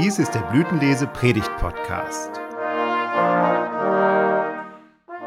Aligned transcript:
Dies 0.00 0.20
ist 0.20 0.32
der 0.32 0.42
Blütenlese 0.42 1.08
Predigt 1.08 1.50
Podcast. 1.56 2.30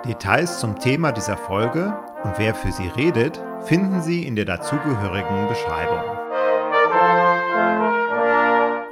Details 0.05 0.61
zum 0.61 0.79
Thema 0.79 1.11
dieser 1.11 1.35
Folge 1.35 1.93
und 2.23 2.39
wer 2.39 2.55
für 2.55 2.71
sie 2.71 2.87
redet, 2.87 3.43
finden 3.65 4.01
Sie 4.01 4.25
in 4.25 4.37
der 4.37 4.45
dazugehörigen 4.45 5.49
Beschreibung. 5.49 6.01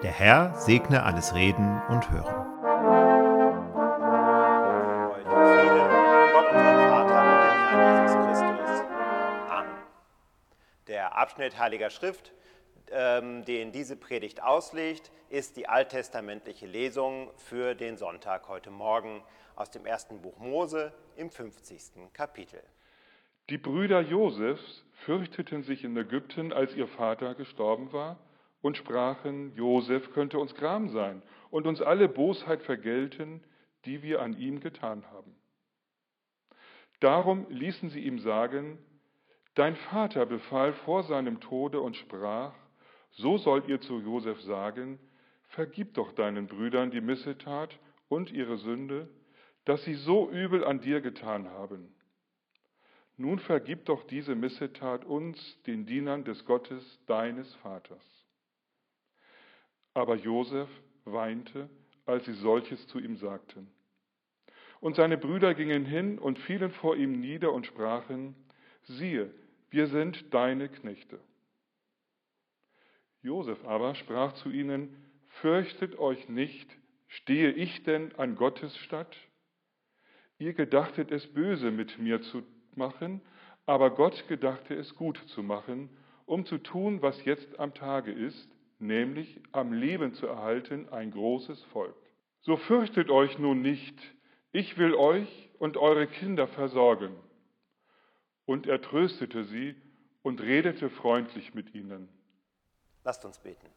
Der 0.04 0.12
Herr 0.12 0.54
segne 0.56 1.04
alles 1.04 1.34
Reden 1.34 1.82
und 1.88 2.12
Hören. 2.12 2.36
Der 10.88 11.18
Abschnitt 11.18 11.58
Heiliger 11.58 11.90
Schrift 11.90 12.34
den 12.90 13.72
diese 13.72 13.96
Predigt 13.96 14.42
auslegt, 14.42 15.12
ist 15.30 15.58
die 15.58 15.68
alttestamentliche 15.68 16.66
Lesung 16.66 17.32
für 17.38 17.76
den 17.76 17.98
Sonntag 17.98 18.48
heute 18.48 18.72
Morgen 18.72 19.24
aus 19.56 19.70
dem 19.70 19.86
ersten 19.86 20.22
Buch 20.22 20.38
Mose 20.40 20.94
im 21.16 21.30
50. 21.30 22.12
Kapitel. 22.14 22.62
Die 23.50 23.58
Brüder 23.58 24.02
Josefs 24.02 24.86
fürchteten 25.06 25.64
sich 25.64 25.84
in 25.84 25.96
Ägypten, 25.98 26.54
als 26.54 26.76
ihr 26.76 26.88
Vater 26.88 27.36
gestorben 27.36 27.92
war, 27.94 28.18
und 28.62 28.76
sprachen, 28.76 29.56
Josef 29.56 30.12
könnte 30.14 30.38
uns 30.38 30.54
Gram 30.54 30.90
sein 30.90 31.22
und 31.50 31.66
uns 31.66 31.82
alle 31.82 32.10
Bosheit 32.10 32.62
vergelten, 32.62 33.44
die 33.86 34.04
wir 34.04 34.22
an 34.22 34.38
ihm 34.38 34.60
getan 34.60 35.06
haben. 35.12 35.36
Darum 37.00 37.46
ließen 37.50 37.90
sie 37.90 38.02
ihm 38.02 38.20
sagen, 38.20 38.78
Dein 39.60 39.76
Vater 39.76 40.26
befahl 40.26 40.72
vor 40.72 41.04
seinem 41.04 41.42
Tode 41.42 41.82
und 41.82 41.98
sprach, 41.98 42.54
so 43.12 43.38
sollt 43.38 43.68
ihr 43.68 43.82
zu 43.82 44.00
Josef 44.00 44.40
sagen, 44.42 45.00
vergib 45.50 45.94
doch 45.96 46.12
deinen 46.14 46.48
Brüdern 46.48 46.92
die 46.92 47.02
Missetat 47.02 47.78
und 48.08 48.32
ihre 48.32 48.58
Sünde, 48.58 49.10
dass 49.66 49.84
sie 49.84 49.96
so 49.96 50.30
übel 50.30 50.64
an 50.64 50.82
dir 50.82 51.02
getan 51.02 51.50
haben. 51.50 51.94
Nun 53.18 53.40
vergib 53.40 53.86
doch 53.86 54.06
diese 54.08 54.34
Missetat 54.34 55.04
uns, 55.04 55.62
den 55.64 55.86
Dienern 55.86 56.24
des 56.24 56.46
Gottes 56.46 57.00
deines 57.06 57.54
Vaters. 57.56 58.26
Aber 59.94 60.16
Josef 60.16 60.70
weinte, 61.04 61.70
als 62.06 62.26
sie 62.26 62.34
solches 62.34 62.88
zu 62.88 63.00
ihm 63.00 63.18
sagten. 63.18 63.70
Und 64.80 64.96
seine 64.96 65.18
Brüder 65.18 65.54
gingen 65.54 65.86
hin 65.86 66.18
und 66.18 66.40
fielen 66.40 66.72
vor 66.72 66.96
ihm 66.96 67.20
nieder 67.20 67.52
und 67.52 67.66
sprachen, 67.66 68.36
siehe, 68.84 69.34
wir 69.70 69.88
sind 69.88 70.34
deine 70.34 70.70
Knechte. 70.70 71.20
Josef 73.22 73.64
aber 73.66 73.96
sprach 73.96 74.34
zu 74.34 74.50
ihnen, 74.50 74.96
Fürchtet 75.42 75.98
euch 76.00 76.28
nicht, 76.28 76.70
stehe 77.08 77.52
ich 77.52 77.84
denn 77.84 78.14
an 78.16 78.36
Gottes 78.36 78.76
statt? 78.78 79.16
Ihr 80.38 80.54
gedachtet 80.54 81.12
es 81.12 81.28
böse 81.34 81.72
mit 81.72 82.00
mir 82.00 82.22
zu 82.22 82.44
machen, 82.76 83.22
aber 83.66 83.92
Gott 83.92 84.28
gedachte 84.28 84.74
es 84.74 84.96
gut 84.96 85.18
zu 85.30 85.44
machen, 85.44 85.90
um 86.26 86.46
zu 86.46 86.58
tun, 86.58 87.02
was 87.02 87.24
jetzt 87.26 87.60
am 87.60 87.74
Tage 87.74 88.12
ist, 88.12 88.50
nämlich 88.80 89.40
am 89.52 89.74
Leben 89.74 90.14
zu 90.14 90.28
erhalten 90.28 90.90
ein 90.90 91.12
großes 91.12 91.62
Volk. 91.66 91.96
So 92.42 92.58
fürchtet 92.58 93.10
euch 93.10 93.38
nun 93.38 93.62
nicht, 93.62 93.98
ich 94.52 94.78
will 94.78 94.94
euch 94.94 95.50
und 95.60 95.78
eure 95.78 96.08
Kinder 96.08 96.48
versorgen. 96.48 97.16
Und 98.46 98.66
er 98.66 98.82
tröstete 98.82 99.44
sie 99.44 99.76
und 100.22 100.42
redete 100.42 100.90
freundlich 100.90 101.54
mit 101.54 101.76
ihnen. 101.76 102.10
Lasst 103.10 103.26
uns 103.26 103.40
beten. 103.40 103.68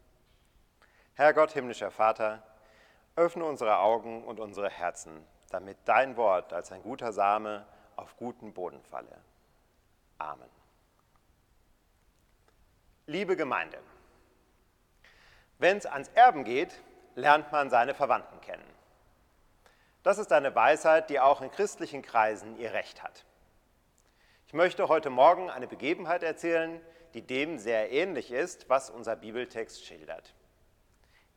Herr 1.15 1.33
Gott, 1.33 1.53
himmlischer 1.53 1.91
Vater, 1.91 2.43
öffne 3.17 3.47
unsere 3.47 3.79
Augen 3.79 4.25
und 4.25 4.39
unsere 4.39 4.69
Herzen, 4.69 5.27
damit 5.49 5.79
dein 5.87 6.19
Wort 6.19 6.53
als 6.53 6.71
ein 6.71 6.83
guter 6.83 7.15
Same 7.15 7.67
auf 7.97 8.15
guten 8.19 8.53
Boden 8.53 8.83
falle. 8.83 9.17
Amen. 10.19 10.51
Liebe 13.07 13.35
Gemeinde, 13.35 13.79
wenn 15.57 15.79
es 15.79 15.87
ans 15.87 16.09
Erben 16.09 16.45
geht, 16.45 16.79
lernt 17.15 17.53
man 17.53 17.71
seine 17.71 17.95
Verwandten 17.95 18.39
kennen. 18.43 18.69
Das 20.03 20.19
ist 20.19 20.31
eine 20.31 20.55
Weisheit, 20.55 21.09
die 21.09 21.21
auch 21.21 21.41
in 21.41 21.51
christlichen 21.51 22.03
Kreisen 22.03 22.59
ihr 22.59 22.75
Recht 22.75 23.03
hat. 23.03 23.25
Ich 24.47 24.53
möchte 24.53 24.89
heute 24.89 25.09
Morgen 25.09 25.49
eine 25.49 25.69
Begebenheit 25.69 26.23
erzählen, 26.23 26.83
die 27.15 27.23
dem 27.23 27.59
sehr 27.59 27.93
ähnlich 27.93 28.31
ist, 28.31 28.69
was 28.69 28.91
unser 28.91 29.17
Bibeltext 29.17 29.85
schildert. 29.85 30.35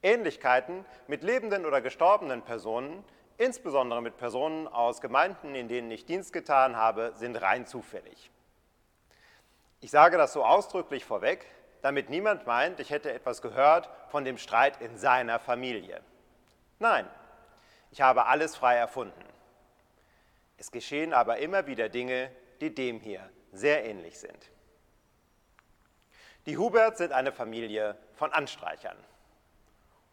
Ähnlichkeiten 0.01 0.85
mit 1.07 1.23
lebenden 1.23 1.65
oder 1.65 1.81
gestorbenen 1.81 2.43
Personen, 2.43 3.03
insbesondere 3.37 4.01
mit 4.01 4.17
Personen 4.17 4.67
aus 4.67 5.01
Gemeinden, 5.01 5.55
in 5.55 5.67
denen 5.67 5.91
ich 5.91 6.05
Dienst 6.05 6.31
getan 6.31 6.75
habe, 6.75 7.13
sind 7.15 7.41
rein 7.41 7.65
zufällig. 7.65 8.31
Ich 9.81 9.91
sage 9.91 10.17
das 10.17 10.33
so 10.33 10.45
ausdrücklich 10.45 11.05
vorweg, 11.05 11.45
damit 11.81 12.09
niemand 12.09 12.47
meint, 12.47 12.79
ich 12.79 12.89
hätte 12.89 13.11
etwas 13.11 13.41
gehört 13.41 13.89
von 14.09 14.25
dem 14.25 14.37
Streit 14.37 14.81
in 14.81 14.97
seiner 14.97 15.39
Familie. 15.39 16.01
Nein, 16.79 17.07
ich 17.91 18.01
habe 18.01 18.25
alles 18.25 18.55
frei 18.55 18.75
erfunden. 18.75 19.23
Es 20.57 20.71
geschehen 20.71 21.13
aber 21.13 21.37
immer 21.37 21.67
wieder 21.67 21.89
Dinge, 21.89 22.31
die 22.61 22.73
dem 22.73 22.99
hier 22.99 23.29
sehr 23.51 23.85
ähnlich 23.85 24.19
sind. 24.19 24.49
Die 26.45 26.59
Huberts 26.59 26.99
sind 26.99 27.11
eine 27.11 27.31
Familie 27.31 27.97
von 28.13 28.31
Anstreichern. 28.31 28.97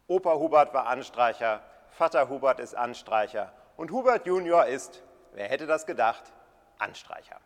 Opa 0.06 0.34
Hubert 0.34 0.72
war 0.72 0.86
Anstreicher, 0.86 1.60
Vater 1.90 2.30
Hubert 2.30 2.58
ist 2.58 2.74
Anstreicher 2.74 3.52
und 3.76 3.90
Hubert 3.90 4.26
Junior 4.26 4.64
ist, 4.64 5.02
wer 5.32 5.46
hätte 5.46 5.66
das 5.66 5.84
gedacht, 5.84 6.22
Anstreicher. 6.78 7.38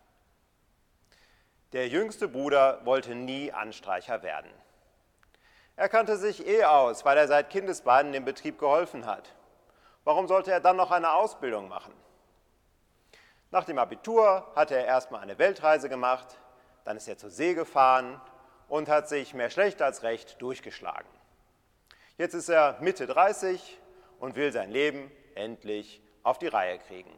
Der 1.72 1.88
jüngste 1.88 2.28
Bruder 2.28 2.80
wollte 2.84 3.16
nie 3.16 3.52
Anstreicher 3.52 4.22
werden. 4.22 4.50
Er 5.74 5.88
kannte 5.88 6.16
sich 6.16 6.46
eh 6.46 6.64
aus, 6.64 7.04
weil 7.04 7.18
er 7.18 7.26
seit 7.26 7.50
Kindesbeinen 7.50 8.12
dem 8.12 8.24
Betrieb 8.24 8.60
geholfen 8.60 9.04
hat. 9.04 9.34
Warum 10.04 10.28
sollte 10.28 10.52
er 10.52 10.60
dann 10.60 10.76
noch 10.76 10.92
eine 10.92 11.12
Ausbildung 11.12 11.68
machen? 11.68 11.92
Nach 13.50 13.64
dem 13.64 13.78
Abitur 13.78 14.46
hatte 14.54 14.76
er 14.76 14.86
erstmal 14.86 15.22
eine 15.22 15.38
Weltreise 15.38 15.88
gemacht, 15.88 16.38
dann 16.84 16.96
ist 16.96 17.08
er 17.08 17.18
zur 17.18 17.30
See 17.30 17.54
gefahren 17.54 18.20
und 18.68 18.88
hat 18.88 19.08
sich 19.08 19.34
mehr 19.34 19.50
schlecht 19.50 19.82
als 19.82 20.02
recht 20.02 20.40
durchgeschlagen. 20.40 21.08
Jetzt 22.18 22.34
ist 22.34 22.48
er 22.48 22.78
Mitte 22.80 23.06
30 23.06 23.78
und 24.18 24.36
will 24.36 24.52
sein 24.52 24.70
Leben 24.70 25.10
endlich 25.34 26.02
auf 26.22 26.38
die 26.38 26.48
Reihe 26.48 26.78
kriegen. 26.78 27.12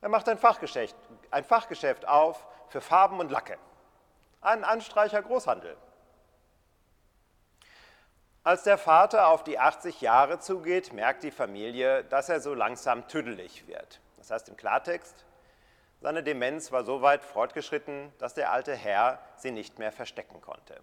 Er 0.00 0.08
macht 0.08 0.28
ein 0.28 0.38
Fachgeschäft, 0.38 0.94
ein 1.30 1.44
Fachgeschäft 1.44 2.06
auf 2.06 2.46
für 2.68 2.80
Farben 2.80 3.18
und 3.18 3.30
Lacke. 3.30 3.58
Ein 4.40 4.64
Anstreicher 4.64 5.22
Großhandel. 5.22 5.76
Als 8.44 8.62
der 8.62 8.78
Vater 8.78 9.26
auf 9.26 9.42
die 9.42 9.58
80 9.58 10.00
Jahre 10.00 10.38
zugeht, 10.38 10.92
merkt 10.92 11.24
die 11.24 11.32
Familie, 11.32 12.04
dass 12.04 12.28
er 12.28 12.40
so 12.40 12.54
langsam 12.54 13.08
tüdelig 13.08 13.66
wird. 13.66 14.00
Das 14.18 14.30
heißt 14.30 14.48
im 14.48 14.56
Klartext, 14.56 15.25
seine 16.00 16.22
Demenz 16.22 16.72
war 16.72 16.84
so 16.84 17.02
weit 17.02 17.24
fortgeschritten, 17.24 18.12
dass 18.18 18.34
der 18.34 18.52
alte 18.52 18.74
Herr 18.74 19.20
sie 19.36 19.50
nicht 19.50 19.78
mehr 19.78 19.92
verstecken 19.92 20.40
konnte. 20.40 20.80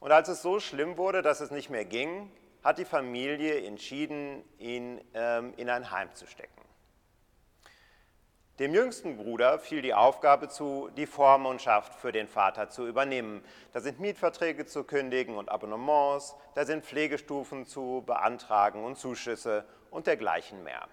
Und 0.00 0.12
als 0.12 0.28
es 0.28 0.42
so 0.42 0.60
schlimm 0.60 0.96
wurde, 0.96 1.22
dass 1.22 1.40
es 1.40 1.50
nicht 1.50 1.70
mehr 1.70 1.84
ging, 1.84 2.30
hat 2.62 2.78
die 2.78 2.84
Familie 2.84 3.64
entschieden, 3.64 4.42
ihn 4.58 5.00
ähm, 5.14 5.52
in 5.56 5.68
ein 5.68 5.90
Heim 5.90 6.14
zu 6.14 6.26
stecken. 6.26 6.64
Dem 8.60 8.72
jüngsten 8.72 9.16
Bruder 9.16 9.58
fiel 9.58 9.82
die 9.82 9.94
Aufgabe 9.94 10.48
zu, 10.48 10.88
die 10.96 11.06
Vormundschaft 11.06 11.92
für 11.94 12.12
den 12.12 12.28
Vater 12.28 12.68
zu 12.68 12.86
übernehmen. 12.86 13.44
Da 13.72 13.80
sind 13.80 13.98
Mietverträge 13.98 14.64
zu 14.64 14.84
kündigen 14.84 15.36
und 15.36 15.48
Abonnements, 15.48 16.36
da 16.54 16.64
sind 16.64 16.84
Pflegestufen 16.84 17.66
zu 17.66 18.04
beantragen 18.06 18.84
und 18.84 18.96
Zuschüsse 18.96 19.64
und 19.90 20.06
dergleichen 20.06 20.62
mehr. 20.62 20.86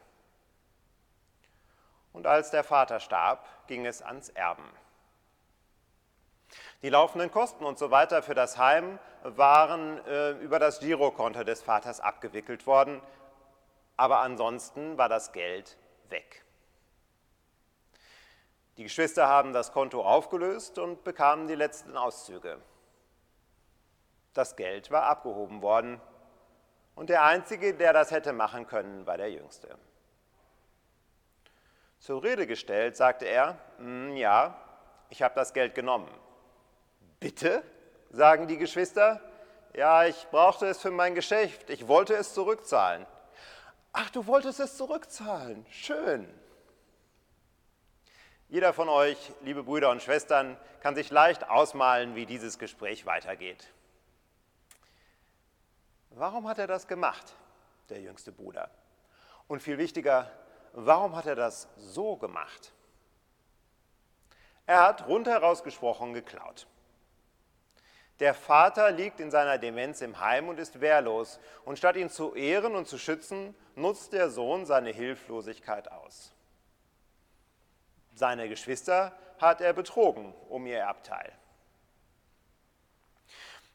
Und 2.14 2.28
als 2.28 2.52
der 2.52 2.64
Vater 2.64 3.00
starb, 3.00 3.48
ging 3.68 3.86
es 3.86 4.02
ans 4.02 4.30
Erben. 4.30 4.70
Die 6.82 6.90
laufenden 6.90 7.32
Kosten 7.32 7.64
und 7.64 7.78
so 7.78 7.92
weiter 7.92 8.24
für 8.24 8.34
das 8.34 8.58
Heim 8.58 9.00
waren 9.24 10.04
äh, 10.06 10.32
über 10.32 10.60
das 10.60 10.80
Girokonto 10.80 11.44
des 11.44 11.62
Vaters 11.62 12.00
abgewickelt 12.00 12.66
worden, 12.66 13.02
aber 13.98 14.20
ansonsten 14.20 14.98
war 14.98 15.08
das 15.08 15.32
Geld 15.32 15.78
weg. 16.10 16.44
Die 18.78 18.84
Geschwister 18.84 19.28
haben 19.28 19.54
das 19.54 19.72
Konto 19.72 20.04
aufgelöst 20.04 20.80
und 20.80 21.04
bekamen 21.04 21.48
die 21.48 21.56
letzten 21.56 21.96
Auszüge. 21.96 22.58
Das 24.34 24.56
Geld 24.56 24.90
war 24.92 25.04
abgehoben 25.04 25.62
worden 25.62 26.02
und 26.96 27.10
der 27.10 27.24
Einzige, 27.24 27.74
der 27.76 27.94
das 27.94 28.12
hätte 28.12 28.34
machen 28.34 28.66
können, 28.66 29.06
war 29.06 29.18
der 29.18 29.32
Jüngste. 29.32 29.78
Zur 32.02 32.24
Rede 32.24 32.48
gestellt, 32.48 32.98
sagte 32.98 33.26
er, 33.26 33.60
hm, 33.78 34.18
ja, 34.18 34.60
ich 35.12 35.22
habe 35.22 35.36
das 35.36 35.54
Geld 35.54 35.76
genommen. 35.76 36.10
Bitte, 37.20 37.62
sagen 38.10 38.48
die 38.48 38.58
Geschwister, 38.58 39.22
Ja, 39.76 40.06
ich 40.06 40.28
brauchte 40.32 40.66
es 40.66 40.82
für 40.82 40.90
mein 40.90 41.14
Geschäft. 41.14 41.70
Ich 41.70 41.88
wollte 41.88 42.16
es 42.16 42.34
zurückzahlen. 42.34 43.06
Ach, 43.94 44.10
du 44.10 44.26
wolltest 44.26 44.60
es 44.60 44.76
zurückzahlen. 44.78 45.64
Schön. 45.70 46.28
Jeder 48.50 48.74
von 48.74 48.90
euch, 48.90 49.32
liebe 49.42 49.64
Brüder 49.64 49.92
und 49.92 50.02
Schwestern, 50.02 50.58
kann 50.82 50.96
sich 50.96 51.12
leicht 51.12 51.50
ausmalen, 51.50 52.16
wie 52.16 52.26
dieses 52.26 52.58
Gespräch 52.58 53.06
weitergeht. 53.06 53.72
Warum 56.10 56.48
hat 56.48 56.58
er 56.58 56.68
das 56.68 56.88
gemacht, 56.88 57.36
der 57.90 58.02
jüngste 58.02 58.32
Bruder? 58.32 58.72
Und 59.48 59.62
viel 59.62 59.78
wichtiger, 59.78 60.30
warum 60.74 61.16
hat 61.16 61.26
er 61.26 61.36
das 61.36 61.68
so 61.78 62.18
gemacht? 62.18 62.74
Er 64.66 64.84
hat 64.84 65.08
rundheraus 65.08 65.64
gesprochen 65.64 66.14
geklaut. 66.14 66.68
Der 68.22 68.36
Vater 68.36 68.92
liegt 68.92 69.20
in 69.20 69.32
seiner 69.32 69.58
Demenz 69.58 70.02
im 70.02 70.20
Heim 70.20 70.48
und 70.48 70.60
ist 70.60 70.80
wehrlos. 70.80 71.40
Und 71.66 71.80
statt 71.80 71.96
ihn 71.96 72.10
zu 72.10 72.36
ehren 72.36 72.76
und 72.76 72.88
zu 72.88 73.00
schützen, 73.00 73.56
nutzt 73.76 74.14
der 74.14 74.30
Sohn 74.30 74.68
seine 74.68 74.92
Hilflosigkeit 74.92 75.92
aus. 75.92 76.32
Seine 78.14 78.48
Geschwister 78.48 79.12
hat 79.40 79.60
er 79.60 79.74
betrogen 79.74 80.36
um 80.50 80.68
ihr 80.68 80.78
Erbteil. 80.78 81.32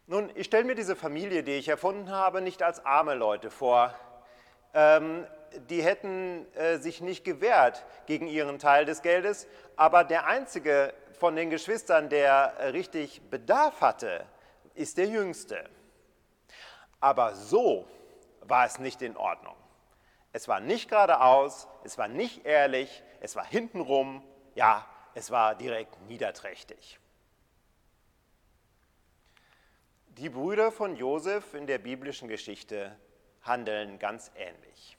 Nun, 0.07 0.31
ich 0.37 0.47
stelle 0.47 0.63
mir 0.63 0.77
diese 0.77 0.95
Familie, 0.95 1.43
die 1.43 1.55
ich 1.55 1.67
erfunden 1.67 2.11
habe, 2.11 2.41
nicht 2.41 2.63
als 2.63 2.87
arme 2.87 3.15
Leute 3.15 3.51
vor. 3.51 3.93
Ähm, 4.73 5.27
die 5.71 5.83
hätten 5.83 6.47
äh, 6.55 6.79
sich 6.79 7.01
nicht 7.01 7.25
gewehrt 7.25 7.85
gegen 8.07 8.27
ihren 8.27 8.59
Teil 8.59 8.85
des 8.85 9.03
Geldes, 9.03 9.47
aber 9.77 10.05
der 10.05 10.27
einzige 10.27 10.93
von 11.19 11.37
den 11.37 11.51
Geschwistern, 11.51 12.09
der 12.09 12.55
äh, 12.59 12.69
richtig 12.69 13.23
Bedarf 13.31 13.81
hatte, 13.81 14.27
ist 14.75 14.99
der 14.99 15.07
Jüngste. 15.07 15.69
Aber 17.01 17.35
so 17.35 17.87
war 18.43 18.67
es 18.67 18.79
nicht 18.79 19.03
in 19.03 19.17
Ordnung. 19.17 19.57
Es 20.33 20.49
war 20.49 20.61
nicht 20.61 20.89
geradeaus, 20.89 21.67
es 21.85 21.97
war 21.97 22.09
nicht 22.09 22.45
ehrlich, 22.45 23.03
es 23.21 23.37
war 23.37 23.47
hintenrum, 23.47 24.23
ja, 24.55 24.87
es 25.15 25.31
war 25.31 25.55
direkt 25.55 26.01
niederträchtig. 26.03 27.01
Die 30.09 30.29
Brüder 30.29 30.73
von 30.73 30.97
Josef 30.97 31.55
in 31.55 31.67
der 31.67 31.79
biblischen 31.79 32.29
Geschichte 32.29 32.99
handeln 33.43 33.99
ganz 33.99 34.31
ähnlich. 34.37 34.96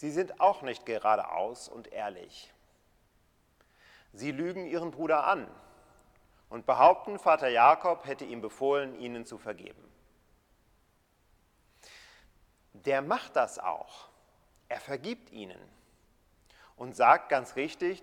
Sie 0.00 0.10
sind 0.10 0.40
auch 0.40 0.62
nicht 0.62 0.86
geradeaus 0.86 1.68
und 1.68 1.92
ehrlich. 1.92 2.54
Sie 4.14 4.32
lügen 4.32 4.64
ihren 4.64 4.92
Bruder 4.92 5.26
an 5.26 5.46
und 6.48 6.64
behaupten, 6.64 7.18
Vater 7.18 7.48
Jakob 7.48 8.06
hätte 8.06 8.24
ihm 8.24 8.40
befohlen, 8.40 8.98
ihnen 8.98 9.26
zu 9.26 9.36
vergeben. 9.36 9.86
Der 12.72 13.02
macht 13.02 13.36
das 13.36 13.58
auch. 13.58 14.08
Er 14.70 14.80
vergibt 14.80 15.32
ihnen 15.32 15.60
und 16.76 16.96
sagt 16.96 17.28
ganz 17.28 17.56
richtig, 17.56 18.02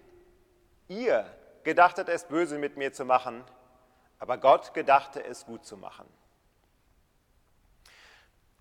ihr 0.88 1.25
gedachtet 1.63 2.09
es 2.09 2.25
böse 2.25 2.59
mit 2.59 2.77
mir 2.77 2.94
zu 2.94 3.05
machen, 3.05 3.44
aber 4.19 4.38
Gott 4.38 4.75
gedachte 4.75 5.23
es 5.23 5.47
gut 5.47 5.65
zu 5.65 5.77
machen. 5.77 6.07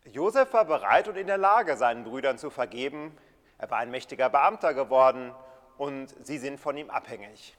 Josef 0.07 0.55
war 0.55 0.65
bereit 0.65 1.07
und 1.07 1.17
in 1.17 1.27
der 1.27 1.37
Lage, 1.37 1.77
seinen 1.77 2.05
Brüdern 2.05 2.39
zu 2.39 2.49
vergeben. 2.49 3.15
Er 3.59 3.71
war 3.71 3.79
ein 3.79 3.91
mächtiger 3.91 4.29
Beamter 4.29 4.75
geworden 4.75 5.35
und 5.79 6.15
sie 6.25 6.39
sind 6.39 6.61
von 6.61 6.77
ihm 6.77 6.91
abhängig. 6.91 7.57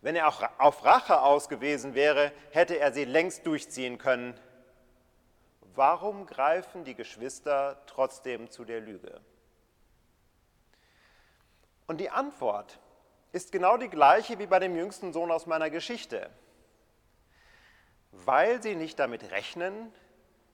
Wenn 0.00 0.14
er 0.14 0.28
auch 0.28 0.42
auf 0.58 0.84
Rache 0.84 1.20
aus 1.22 1.48
gewesen 1.48 1.94
wäre, 1.94 2.32
hätte 2.50 2.78
er 2.78 2.92
sie 2.92 3.04
längst 3.04 3.46
durchziehen 3.46 3.98
können. 3.98 4.38
Warum 5.74 6.26
greifen 6.26 6.84
die 6.84 6.94
Geschwister 6.94 7.82
trotzdem 7.86 8.50
zu 8.50 8.64
der 8.64 8.80
Lüge? 8.80 9.20
Und 11.86 12.00
die 12.00 12.10
Antwort 12.10 12.78
ist 13.32 13.52
genau 13.52 13.76
die 13.76 13.88
gleiche 13.88 14.38
wie 14.38 14.46
bei 14.46 14.58
dem 14.58 14.76
jüngsten 14.76 15.12
Sohn 15.12 15.30
aus 15.30 15.46
meiner 15.46 15.70
Geschichte. 15.70 16.30
Weil 18.12 18.62
sie 18.62 18.74
nicht 18.74 18.98
damit 18.98 19.30
rechnen, 19.30 19.92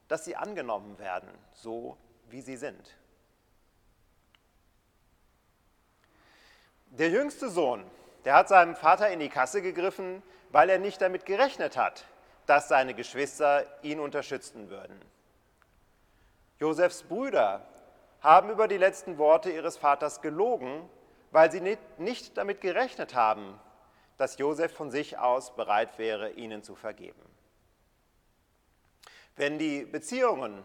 dass 0.09 0.25
sie 0.25 0.37
angenommen 0.37 0.99
werden, 0.99 1.31
so 1.53 1.97
wie 2.29 2.41
sie 2.41 2.57
sind. 2.57 2.97
Der 7.03 7.11
jüngste 7.11 7.51
Sohn 7.51 7.83
der 8.25 8.35
hat 8.35 8.49
seinem 8.49 8.77
Vater 8.77 9.11
in 9.11 9.19
die 9.19 9.29
Kasse 9.29 9.61
gegriffen, 9.61 10.23
weil 10.53 10.71
er 10.71 10.79
nicht 10.79 11.03
damit 11.03 11.27
gerechnet 11.27 11.77
hat, 11.77 12.05
dass 12.47 12.69
seine 12.69 12.95
Geschwister 12.95 13.67
ihn 13.83 13.99
unterstützen 13.99 14.71
würden. 14.71 15.01
Josefs 16.61 17.03
Brüder 17.03 17.67
haben 18.21 18.51
über 18.51 18.69
die 18.69 18.77
letzten 18.77 19.19
Worte 19.19 19.51
ihres 19.51 19.79
Vaters 19.79 20.23
gelogen, 20.23 20.89
weil 21.33 21.51
sie 21.51 21.77
nicht 21.99 22.39
damit 22.39 22.61
gerechnet 22.61 23.17
haben, 23.17 23.59
dass 24.17 24.39
Josef 24.39 24.73
von 24.73 24.93
sich 24.93 25.19
aus 25.19 25.57
bereit 25.57 25.99
wäre, 25.99 26.31
ihnen 26.31 26.63
zu 26.63 26.77
vergeben. 26.77 27.25
Wenn 29.35 29.59
die 29.59 29.85
Beziehungen 29.85 30.63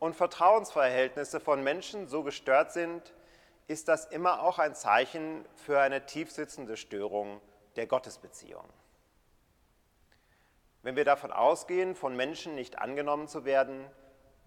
und 0.00 0.16
Vertrauensverhältnisse 0.16 1.38
von 1.38 1.62
Menschen 1.62 2.08
so 2.08 2.24
gestört 2.24 2.72
sind, 2.72 3.14
ist 3.68 3.88
das 3.88 4.04
immer 4.06 4.42
auch 4.42 4.58
ein 4.58 4.74
Zeichen 4.74 5.44
für 5.54 5.80
eine 5.80 6.06
tiefsitzende 6.06 6.76
Störung 6.76 7.40
der 7.76 7.86
Gottesbeziehung. 7.86 8.64
Wenn 10.82 10.96
wir 10.96 11.04
davon 11.04 11.32
ausgehen, 11.32 11.96
von 11.96 12.14
Menschen 12.14 12.54
nicht 12.54 12.78
angenommen 12.78 13.26
zu 13.26 13.44
werden, 13.44 13.84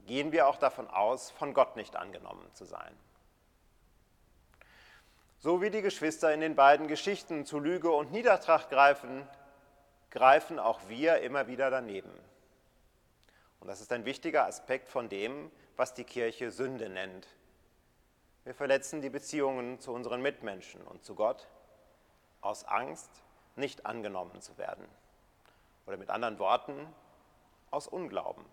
gehen 0.07 0.31
wir 0.31 0.47
auch 0.47 0.57
davon 0.57 0.87
aus, 0.87 1.31
von 1.31 1.53
Gott 1.53 1.75
nicht 1.75 1.95
angenommen 1.97 2.49
zu 2.53 2.65
sein. 2.65 2.95
So 5.37 5.61
wie 5.61 5.69
die 5.69 5.81
Geschwister 5.81 6.33
in 6.33 6.41
den 6.41 6.55
beiden 6.55 6.87
Geschichten 6.87 7.45
zu 7.45 7.59
Lüge 7.59 7.91
und 7.91 8.11
Niedertracht 8.11 8.69
greifen, 8.69 9.27
greifen 10.11 10.59
auch 10.59 10.79
wir 10.87 11.19
immer 11.19 11.47
wieder 11.47 11.69
daneben. 11.69 12.11
Und 13.59 13.67
das 13.67 13.81
ist 13.81 13.91
ein 13.91 14.05
wichtiger 14.05 14.45
Aspekt 14.45 14.89
von 14.89 15.09
dem, 15.09 15.51
was 15.75 15.93
die 15.93 16.03
Kirche 16.03 16.51
Sünde 16.51 16.89
nennt, 16.89 17.27
wir 18.43 18.53
verletzen 18.53 19.01
die 19.01 19.09
Beziehungen 19.09 19.79
zu 19.79 19.91
unseren 19.91 20.21
Mitmenschen 20.21 20.81
und 20.81 21.03
zu 21.03 21.15
Gott 21.15 21.47
aus 22.41 22.63
Angst, 22.63 23.09
nicht 23.55 23.85
angenommen 23.85 24.41
zu 24.41 24.57
werden. 24.57 24.85
Oder 25.85 25.97
mit 25.97 26.09
anderen 26.09 26.39
Worten, 26.39 26.87
aus 27.71 27.87
Unglauben. 27.87 28.45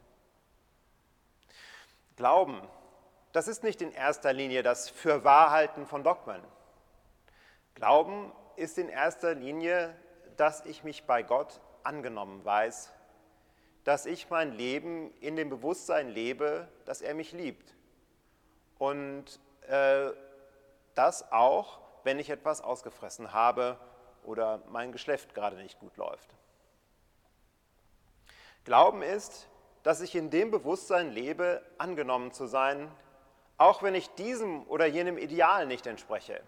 Glauben, 2.16 2.60
das 3.32 3.48
ist 3.48 3.62
nicht 3.62 3.82
in 3.82 3.92
erster 3.92 4.32
Linie 4.32 4.62
das 4.62 4.88
Fürwahrhalten 4.88 5.86
von 5.86 6.02
Dogmen. 6.02 6.42
Glauben 7.74 8.32
ist 8.56 8.78
in 8.78 8.88
erster 8.88 9.34
Linie, 9.34 9.94
dass 10.36 10.64
ich 10.64 10.84
mich 10.84 11.04
bei 11.04 11.22
Gott 11.22 11.60
angenommen 11.82 12.44
weiß, 12.44 12.92
dass 13.84 14.06
ich 14.06 14.30
mein 14.30 14.52
Leben 14.52 15.14
in 15.20 15.36
dem 15.36 15.50
Bewusstsein 15.50 16.08
lebe, 16.08 16.68
dass 16.86 17.02
er 17.02 17.14
mich 17.14 17.32
liebt 17.32 17.74
und 18.78 19.38
äh, 19.68 20.12
das 20.94 21.30
auch, 21.32 21.80
wenn 22.04 22.18
ich 22.18 22.30
etwas 22.30 22.60
ausgefressen 22.60 23.32
habe 23.32 23.78
oder 24.22 24.62
mein 24.68 24.92
Geschlecht 24.92 25.34
gerade 25.34 25.56
nicht 25.56 25.78
gut 25.78 25.96
läuft. 25.96 26.34
Glauben 28.64 29.02
ist, 29.02 29.48
dass 29.82 30.00
ich 30.00 30.14
in 30.16 30.30
dem 30.30 30.50
Bewusstsein 30.50 31.12
lebe, 31.12 31.62
angenommen 31.78 32.32
zu 32.32 32.46
sein, 32.46 32.90
auch 33.58 33.82
wenn 33.82 33.94
ich 33.94 34.10
diesem 34.14 34.66
oder 34.66 34.86
jenem 34.86 35.18
Ideal 35.18 35.66
nicht 35.66 35.86
entspreche. 35.86 36.42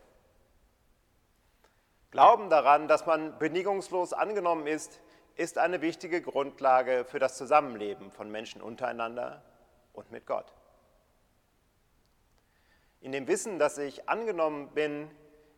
Glauben 2.11 2.51
daran, 2.51 2.89
dass 2.89 3.07
man 3.07 3.39
bedingungslos 3.39 4.13
angenommen 4.13 4.67
ist, 4.67 5.01
ist 5.37 5.59
eine 5.59 5.83
wichtige 5.83 6.21
Grundlage 6.21 7.05
für 7.05 7.19
das 7.19 7.37
Zusammenleben 7.37 8.11
von 8.11 8.31
Menschen 8.31 8.61
untereinander 8.61 9.43
und 9.93 10.11
mit 10.11 10.27
Gott. 10.27 10.53
In 13.01 13.13
dem 13.13 13.29
Wissen, 13.29 13.59
dass 13.59 13.79
ich 13.79 14.09
angenommen 14.09 14.69
bin, 14.71 15.11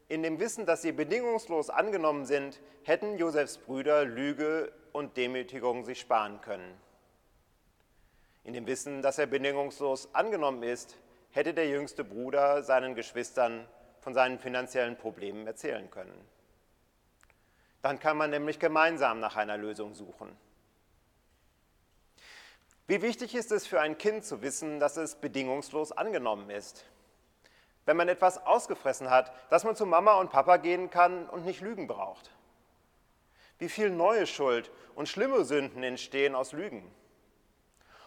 in 0.08 0.22
dem 0.22 0.40
Wissen, 0.40 0.66
dass 0.66 0.82
sie 0.82 0.92
bedingungslos 0.92 1.70
angenommen 1.70 2.26
sind, 2.26 2.60
hätten 2.82 3.16
Josefs 3.16 3.58
Brüder 3.58 4.04
Lüge 4.04 4.72
und 4.92 5.16
Demütigung 5.16 5.84
sich 5.84 6.00
sparen 6.00 6.40
können. 6.40 6.80
In 8.44 8.54
dem 8.54 8.66
Wissen, 8.66 9.02
dass 9.02 9.18
er 9.18 9.26
bedingungslos 9.26 10.14
angenommen 10.14 10.62
ist, 10.62 10.96
hätte 11.30 11.54
der 11.54 11.68
jüngste 11.68 12.04
Bruder 12.04 12.62
seinen 12.62 12.94
Geschwistern 12.94 13.68
von 14.00 14.14
seinen 14.14 14.38
finanziellen 14.38 14.96
Problemen 14.96 15.46
erzählen 15.46 15.90
können. 15.90 16.28
Dann 17.82 17.98
kann 17.98 18.16
man 18.16 18.30
nämlich 18.30 18.58
gemeinsam 18.58 19.20
nach 19.20 19.36
einer 19.36 19.56
Lösung 19.56 19.94
suchen. 19.94 20.36
Wie 22.86 23.00
wichtig 23.02 23.34
ist 23.34 23.52
es 23.52 23.66
für 23.66 23.80
ein 23.80 23.96
Kind 23.96 24.24
zu 24.24 24.42
wissen, 24.42 24.80
dass 24.80 24.96
es 24.96 25.14
bedingungslos 25.14 25.92
angenommen 25.92 26.50
ist? 26.50 26.84
Wenn 27.90 27.96
man 27.96 28.08
etwas 28.08 28.46
ausgefressen 28.46 29.10
hat, 29.10 29.32
dass 29.50 29.64
man 29.64 29.74
zu 29.74 29.84
Mama 29.84 30.12
und 30.20 30.30
Papa 30.30 30.58
gehen 30.58 30.90
kann 30.90 31.28
und 31.28 31.44
nicht 31.44 31.60
lügen 31.60 31.88
braucht. 31.88 32.30
wie 33.58 33.68
viel 33.68 33.90
neue 33.90 34.28
Schuld 34.28 34.70
und 34.94 35.08
schlimme 35.08 35.44
Sünden 35.44 35.82
entstehen 35.82 36.36
aus 36.36 36.52
Lügen. 36.52 36.88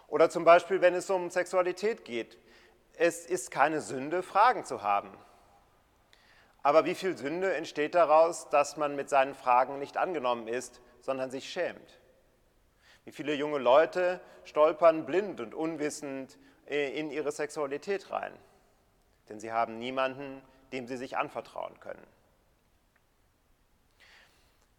Oder 0.08 0.30
zum 0.30 0.46
Beispiel, 0.46 0.80
wenn 0.80 0.96
es 0.96 1.10
um 1.10 1.30
Sexualität 1.30 2.06
geht. 2.06 2.38
Es 2.94 3.26
ist 3.26 3.52
keine 3.52 3.82
Sünde, 3.82 4.24
Fragen 4.24 4.64
zu 4.64 4.84
haben. 4.84 5.12
Aber 6.62 6.86
wie 6.86 6.96
viel 6.96 7.18
Sünde 7.18 7.54
entsteht 7.54 7.94
daraus, 7.94 8.48
dass 8.50 8.78
man 8.78 8.96
mit 8.96 9.10
seinen 9.10 9.36
Fragen 9.36 9.80
nicht 9.80 9.98
angenommen 9.98 10.48
ist, 10.48 10.80
sondern 11.02 11.30
sich 11.30 11.52
schämt? 11.52 12.00
Wie 13.04 13.12
viele 13.12 13.34
junge 13.34 13.58
Leute 13.58 14.22
stolpern 14.46 15.06
blind 15.06 15.42
und 15.42 15.54
unwissend 15.54 16.38
äh, 16.68 16.98
in 16.98 17.12
ihre 17.12 17.34
Sexualität 17.34 18.12
rein? 18.12 18.34
Denn 19.30 19.40
sie 19.40 19.52
haben 19.52 19.80
niemanden, 19.80 20.42
dem 20.72 20.88
sie 20.88 20.98
sich 20.98 21.18
anvertrauen 21.18 21.80
können. 21.80 22.06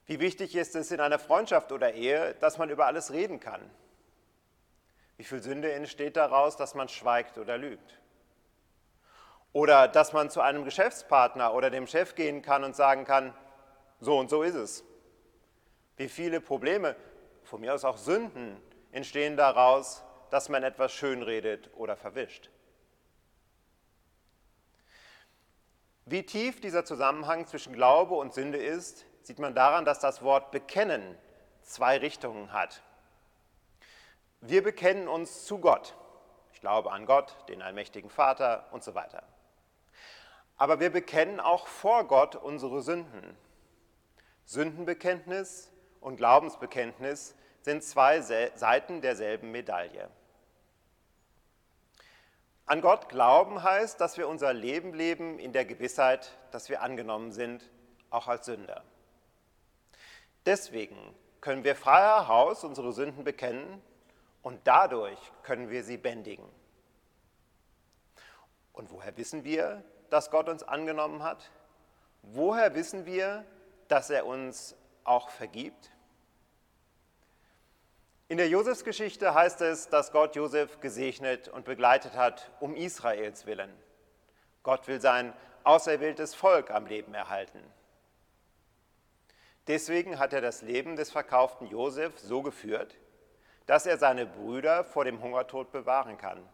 Wie 0.06 0.20
wichtig 0.20 0.54
ist 0.54 0.76
es 0.76 0.90
in 0.90 1.00
einer 1.00 1.18
Freundschaft 1.18 1.72
oder 1.72 1.94
Ehe, 1.94 2.34
dass 2.40 2.58
man 2.58 2.68
über 2.68 2.86
alles 2.86 3.12
reden 3.12 3.40
kann? 3.40 3.70
Wie 5.16 5.24
viel 5.24 5.42
Sünde 5.42 5.72
entsteht 5.72 6.16
daraus, 6.16 6.56
dass 6.56 6.74
man 6.74 6.88
schweigt 6.88 7.38
oder 7.38 7.56
lügt? 7.56 8.00
Oder 9.52 9.88
dass 9.88 10.12
man 10.12 10.30
zu 10.30 10.40
einem 10.40 10.64
Geschäftspartner 10.64 11.54
oder 11.54 11.70
dem 11.70 11.86
Chef 11.86 12.16
gehen 12.16 12.42
kann 12.42 12.64
und 12.64 12.74
sagen 12.74 13.04
kann, 13.04 13.32
so 14.00 14.18
und 14.18 14.28
so 14.28 14.42
ist 14.42 14.56
es. 14.56 14.84
Wie 15.96 16.08
viele 16.08 16.40
Probleme, 16.40 16.96
von 17.44 17.60
mir 17.60 17.72
aus 17.72 17.84
auch 17.84 17.96
Sünden, 17.96 18.60
entstehen 18.90 19.36
daraus, 19.36 20.02
dass 20.30 20.48
man 20.48 20.64
etwas 20.64 20.92
schönredet 20.92 21.70
oder 21.76 21.96
verwischt. 21.96 22.50
Wie 26.06 26.24
tief 26.24 26.60
dieser 26.60 26.84
Zusammenhang 26.84 27.46
zwischen 27.46 27.72
Glaube 27.72 28.14
und 28.14 28.34
Sünde 28.34 28.58
ist, 28.58 29.06
sieht 29.22 29.38
man 29.38 29.54
daran, 29.54 29.86
dass 29.86 30.00
das 30.00 30.22
Wort 30.22 30.50
bekennen 30.50 31.16
zwei 31.62 31.96
Richtungen 31.96 32.52
hat. 32.52 32.82
Wir 34.42 34.62
bekennen 34.62 35.08
uns 35.08 35.46
zu 35.46 35.58
Gott. 35.58 35.94
Ich 36.52 36.60
glaube 36.60 36.92
an 36.92 37.06
Gott, 37.06 37.34
den 37.48 37.62
allmächtigen 37.62 38.10
Vater 38.10 38.66
und 38.70 38.84
so 38.84 38.94
weiter. 38.94 39.22
Aber 40.58 40.78
wir 40.78 40.90
bekennen 40.90 41.40
auch 41.40 41.66
vor 41.66 42.04
Gott 42.04 42.36
unsere 42.36 42.82
Sünden. 42.82 43.36
Sündenbekenntnis 44.44 45.72
und 46.00 46.16
Glaubensbekenntnis 46.16 47.34
sind 47.62 47.82
zwei 47.82 48.20
Seiten 48.20 49.00
derselben 49.00 49.50
Medaille. 49.50 50.10
An 52.66 52.80
Gott 52.80 53.08
glauben 53.10 53.62
heißt, 53.62 54.00
dass 54.00 54.16
wir 54.16 54.26
unser 54.26 54.54
Leben 54.54 54.94
leben 54.94 55.38
in 55.38 55.52
der 55.52 55.66
Gewissheit, 55.66 56.32
dass 56.50 56.70
wir 56.70 56.82
angenommen 56.82 57.30
sind, 57.30 57.70
auch 58.10 58.26
als 58.26 58.46
Sünder. 58.46 58.82
Deswegen 60.46 60.96
können 61.40 61.64
wir 61.64 61.76
freier 61.76 62.26
Haus 62.26 62.64
unsere 62.64 62.92
Sünden 62.92 63.22
bekennen 63.22 63.82
und 64.42 64.60
dadurch 64.64 65.18
können 65.42 65.68
wir 65.68 65.84
sie 65.84 65.98
bändigen. 65.98 66.48
Und 68.72 68.90
woher 68.90 69.16
wissen 69.16 69.44
wir, 69.44 69.84
dass 70.08 70.30
Gott 70.30 70.48
uns 70.48 70.62
angenommen 70.62 71.22
hat? 71.22 71.50
Woher 72.22 72.74
wissen 72.74 73.04
wir, 73.04 73.44
dass 73.88 74.08
er 74.08 74.26
uns 74.26 74.74
auch 75.04 75.28
vergibt? 75.28 75.90
In 78.28 78.38
der 78.38 78.48
Josefsgeschichte 78.48 79.34
heißt 79.34 79.60
es, 79.60 79.88
dass 79.90 80.10
Gott 80.10 80.34
Josef 80.34 80.80
gesegnet 80.80 81.48
und 81.48 81.66
begleitet 81.66 82.14
hat 82.14 82.50
um 82.58 82.74
Israels 82.74 83.44
willen. 83.44 83.70
Gott 84.62 84.88
will 84.88 85.00
sein 85.00 85.34
auserwähltes 85.62 86.34
Volk 86.34 86.70
am 86.70 86.86
Leben 86.86 87.14
erhalten. 87.14 87.60
Deswegen 89.66 90.18
hat 90.18 90.32
er 90.32 90.40
das 90.40 90.62
Leben 90.62 90.96
des 90.96 91.10
verkauften 91.10 91.66
Josef 91.66 92.18
so 92.18 92.40
geführt, 92.40 92.96
dass 93.66 93.84
er 93.86 93.98
seine 93.98 94.26
Brüder 94.26 94.84
vor 94.84 95.04
dem 95.04 95.22
Hungertod 95.22 95.70
bewahren 95.70 96.16
kann. 96.16 96.46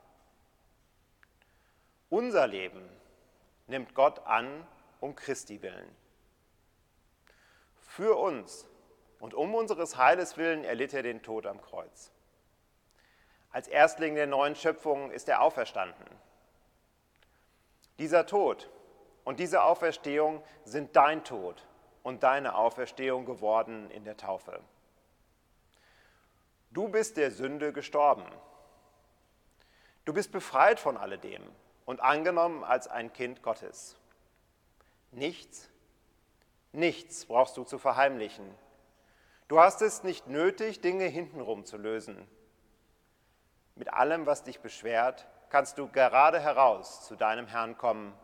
Unser 2.08 2.48
Leben 2.48 2.88
nimmt 3.68 3.94
Gott 3.94 4.26
an 4.26 4.66
um 4.98 5.14
Christi 5.14 5.62
willen. 5.62 5.88
Für 7.80 8.16
uns 8.16 8.66
und 9.20 9.34
um 9.34 9.54
unseres 9.54 9.96
Heiles 9.96 10.36
willen 10.36 10.64
erlitt 10.64 10.92
er 10.92 11.02
den 11.02 11.22
Tod 11.22 11.46
am 11.46 11.60
Kreuz. 11.60 12.10
Als 13.52 13.68
Erstling 13.68 14.14
der 14.14 14.26
neuen 14.26 14.56
Schöpfung 14.56 15.10
ist 15.10 15.28
er 15.28 15.42
auferstanden. 15.42 16.06
Dieser 17.98 18.26
Tod 18.26 18.68
und 19.24 19.38
diese 19.38 19.62
Auferstehung 19.62 20.42
sind 20.64 20.96
dein 20.96 21.22
Tod 21.22 21.66
und 22.02 22.22
deine 22.22 22.54
Auferstehung 22.54 23.26
geworden 23.26 23.90
in 23.90 24.04
der 24.04 24.16
Taufe. 24.16 24.60
Du 26.70 26.88
bist 26.88 27.16
der 27.16 27.30
Sünde 27.30 27.72
gestorben. 27.72 28.24
Du 30.04 30.14
bist 30.14 30.32
befreit 30.32 30.80
von 30.80 30.96
alledem 30.96 31.42
und 31.84 32.00
angenommen 32.00 32.64
als 32.64 32.88
ein 32.88 33.12
Kind 33.12 33.42
Gottes. 33.42 33.96
Nichts, 35.10 35.68
nichts 36.72 37.26
brauchst 37.26 37.56
du 37.56 37.64
zu 37.64 37.78
verheimlichen. 37.78 38.54
Du 39.50 39.58
hast 39.58 39.82
es 39.82 40.04
nicht 40.04 40.28
nötig, 40.28 40.80
Dinge 40.80 41.06
hintenrum 41.06 41.64
zu 41.64 41.76
lösen. 41.76 42.24
Mit 43.74 43.92
allem, 43.92 44.24
was 44.24 44.44
dich 44.44 44.60
beschwert, 44.60 45.26
kannst 45.48 45.76
du 45.76 45.88
gerade 45.88 46.38
heraus 46.38 47.04
zu 47.04 47.16
deinem 47.16 47.48
Herrn 47.48 47.76
kommen, 47.76 48.16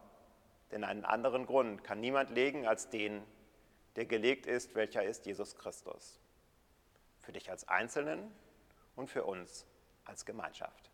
denn 0.70 0.84
einen 0.84 1.04
anderen 1.04 1.46
Grund 1.46 1.82
kann 1.82 1.98
niemand 1.98 2.30
legen 2.30 2.68
als 2.68 2.90
den, 2.90 3.26
der 3.96 4.06
gelegt 4.06 4.46
ist, 4.46 4.76
welcher 4.76 5.02
ist 5.02 5.26
Jesus 5.26 5.56
Christus. 5.56 6.20
Für 7.18 7.32
dich 7.32 7.50
als 7.50 7.66
Einzelnen 7.66 8.32
und 8.94 9.10
für 9.10 9.24
uns 9.24 9.66
als 10.04 10.26
Gemeinschaft. 10.26 10.92